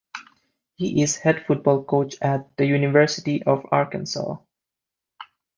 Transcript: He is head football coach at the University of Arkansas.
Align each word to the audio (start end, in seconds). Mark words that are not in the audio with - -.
He 0.77 1.03
is 1.03 1.15
head 1.17 1.45
football 1.45 1.83
coach 1.83 2.15
at 2.23 2.57
the 2.57 2.65
University 2.65 3.43
of 3.43 3.67
Arkansas. 3.71 4.37